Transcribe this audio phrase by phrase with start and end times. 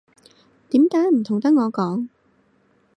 [0.71, 2.07] 點解唔同得我講